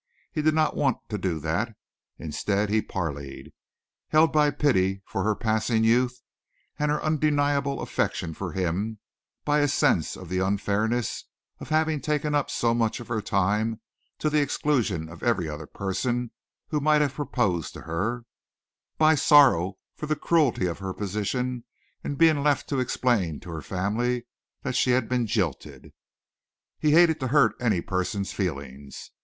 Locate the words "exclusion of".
14.41-15.21